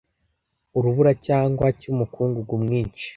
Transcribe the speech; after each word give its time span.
urubura 0.77 1.11
cyangwa 1.25 1.67
cy'umukungugu 1.79 2.53
mwinshi 2.63 3.07